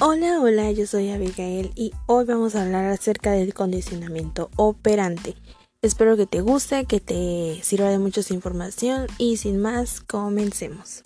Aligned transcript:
Hola, 0.00 0.38
hola, 0.40 0.70
yo 0.70 0.86
soy 0.86 1.10
Abigail 1.10 1.72
y 1.74 1.92
hoy 2.06 2.24
vamos 2.24 2.54
a 2.54 2.62
hablar 2.62 2.84
acerca 2.84 3.32
del 3.32 3.52
condicionamiento 3.52 4.48
operante. 4.54 5.34
Espero 5.82 6.16
que 6.16 6.24
te 6.24 6.40
guste, 6.40 6.84
que 6.84 7.00
te 7.00 7.58
sirva 7.64 7.88
de 7.88 7.98
mucha 7.98 8.20
información 8.32 9.08
y 9.18 9.38
sin 9.38 9.58
más, 9.58 10.00
comencemos. 10.00 11.02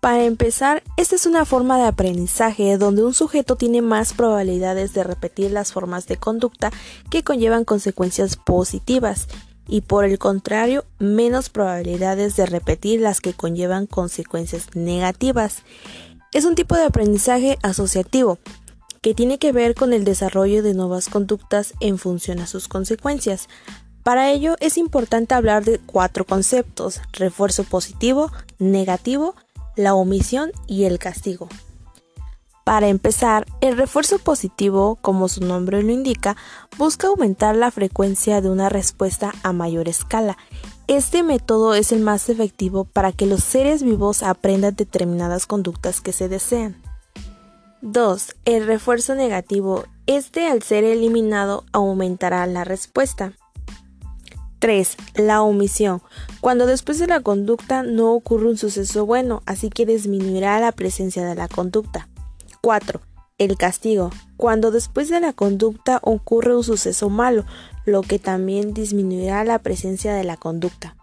Para 0.00 0.26
empezar, 0.26 0.84
esta 0.96 1.16
es 1.16 1.26
una 1.26 1.44
forma 1.44 1.76
de 1.76 1.88
aprendizaje 1.88 2.78
donde 2.78 3.02
un 3.02 3.14
sujeto 3.14 3.56
tiene 3.56 3.82
más 3.82 4.12
probabilidades 4.12 4.94
de 4.94 5.02
repetir 5.02 5.50
las 5.50 5.72
formas 5.72 6.06
de 6.06 6.18
conducta 6.18 6.70
que 7.10 7.24
conllevan 7.24 7.64
consecuencias 7.64 8.36
positivas 8.36 9.26
y 9.66 9.80
por 9.80 10.04
el 10.04 10.20
contrario, 10.20 10.84
menos 11.00 11.50
probabilidades 11.50 12.36
de 12.36 12.46
repetir 12.46 13.00
las 13.00 13.20
que 13.20 13.34
conllevan 13.34 13.86
consecuencias 13.86 14.76
negativas. 14.76 15.64
Es 16.32 16.44
un 16.44 16.54
tipo 16.54 16.74
de 16.74 16.84
aprendizaje 16.84 17.58
asociativo 17.62 18.38
que 19.00 19.14
tiene 19.14 19.38
que 19.38 19.52
ver 19.52 19.74
con 19.74 19.94
el 19.94 20.04
desarrollo 20.04 20.62
de 20.62 20.74
nuevas 20.74 21.08
conductas 21.08 21.72
en 21.80 21.96
función 21.96 22.40
a 22.40 22.46
sus 22.46 22.68
consecuencias. 22.68 23.48
Para 24.02 24.30
ello 24.30 24.56
es 24.60 24.76
importante 24.76 25.34
hablar 25.34 25.64
de 25.64 25.78
cuatro 25.78 26.26
conceptos, 26.26 27.00
refuerzo 27.12 27.64
positivo, 27.64 28.30
negativo, 28.58 29.36
la 29.74 29.94
omisión 29.94 30.50
y 30.66 30.84
el 30.84 30.98
castigo. 30.98 31.48
Para 32.64 32.88
empezar, 32.88 33.46
el 33.62 33.78
refuerzo 33.78 34.18
positivo, 34.18 34.98
como 35.00 35.28
su 35.28 35.40
nombre 35.40 35.82
lo 35.82 35.90
indica, 35.90 36.36
busca 36.76 37.06
aumentar 37.06 37.56
la 37.56 37.70
frecuencia 37.70 38.42
de 38.42 38.50
una 38.50 38.68
respuesta 38.68 39.32
a 39.42 39.54
mayor 39.54 39.88
escala 39.88 40.36
este 40.88 41.22
método 41.22 41.74
es 41.74 41.92
el 41.92 42.00
más 42.00 42.28
efectivo 42.30 42.84
para 42.84 43.12
que 43.12 43.26
los 43.26 43.44
seres 43.44 43.82
vivos 43.82 44.22
aprendan 44.22 44.74
determinadas 44.74 45.46
conductas 45.46 46.00
que 46.00 46.12
se 46.12 46.28
desean. 46.28 46.82
2. 47.82 48.36
El 48.46 48.66
refuerzo 48.66 49.14
negativo. 49.14 49.84
Este 50.06 50.48
al 50.48 50.62
ser 50.62 50.84
eliminado 50.84 51.64
aumentará 51.72 52.46
la 52.46 52.64
respuesta. 52.64 53.34
3. 54.58 54.96
La 55.14 55.42
omisión. 55.42 56.02
Cuando 56.40 56.66
después 56.66 56.98
de 56.98 57.06
la 57.06 57.20
conducta 57.20 57.82
no 57.82 58.14
ocurre 58.14 58.48
un 58.48 58.56
suceso 58.56 59.06
bueno, 59.06 59.42
así 59.44 59.68
que 59.68 59.86
disminuirá 59.86 60.58
la 60.58 60.72
presencia 60.72 61.24
de 61.24 61.34
la 61.34 61.48
conducta. 61.48 62.08
4. 62.62 63.00
El 63.38 63.56
castigo. 63.56 64.10
Cuando 64.36 64.70
después 64.70 65.08
de 65.08 65.20
la 65.20 65.32
conducta 65.32 66.00
ocurre 66.02 66.56
un 66.56 66.64
suceso 66.64 67.08
malo, 67.08 67.44
lo 67.84 68.02
que 68.02 68.18
también 68.18 68.74
disminuirá 68.74 69.44
la 69.44 69.60
presencia 69.60 70.14
de 70.14 70.24
la 70.24 70.36
conducta. 70.36 70.96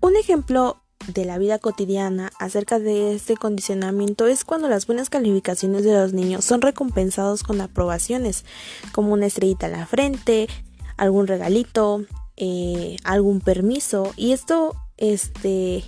Un 0.00 0.16
ejemplo 0.16 0.82
de 1.06 1.24
la 1.24 1.38
vida 1.38 1.58
cotidiana 1.58 2.30
acerca 2.38 2.78
de 2.78 3.14
este 3.14 3.36
condicionamiento 3.36 4.26
es 4.26 4.44
cuando 4.44 4.68
las 4.68 4.86
buenas 4.86 5.10
calificaciones 5.10 5.84
de 5.84 5.94
los 5.94 6.12
niños 6.12 6.44
son 6.44 6.60
recompensados 6.62 7.42
con 7.42 7.60
aprobaciones, 7.60 8.44
como 8.92 9.12
una 9.12 9.26
estrellita 9.26 9.66
en 9.66 9.72
la 9.72 9.86
frente, 9.86 10.48
algún 10.96 11.26
regalito, 11.26 12.04
eh, 12.36 12.96
algún 13.04 13.40
permiso, 13.40 14.12
y 14.16 14.32
esto 14.32 14.74
este, 14.96 15.84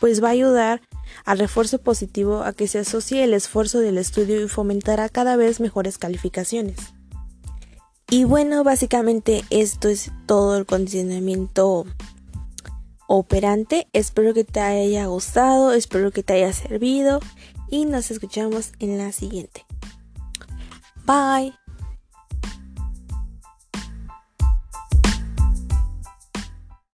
pues 0.00 0.22
va 0.22 0.28
a 0.28 0.32
ayudar 0.32 0.80
al 1.24 1.38
refuerzo 1.38 1.78
positivo 1.78 2.42
a 2.42 2.52
que 2.52 2.68
se 2.68 2.78
asocie 2.78 3.24
el 3.24 3.34
esfuerzo 3.34 3.80
del 3.80 3.98
estudio 3.98 4.42
y 4.42 4.48
fomentará 4.48 5.08
cada 5.08 5.36
vez 5.36 5.60
mejores 5.60 5.98
calificaciones. 5.98 6.76
Y 8.10 8.24
bueno, 8.24 8.64
básicamente 8.64 9.44
esto 9.50 9.88
es 9.88 10.12
todo 10.26 10.56
el 10.56 10.66
condicionamiento 10.66 11.86
operante. 13.06 13.88
Espero 13.92 14.34
que 14.34 14.44
te 14.44 14.60
haya 14.60 15.06
gustado, 15.06 15.72
espero 15.72 16.10
que 16.10 16.22
te 16.22 16.34
haya 16.34 16.52
servido 16.52 17.20
y 17.70 17.86
nos 17.86 18.10
escuchamos 18.10 18.72
en 18.78 18.98
la 18.98 19.12
siguiente. 19.12 19.64
Bye. 21.06 21.63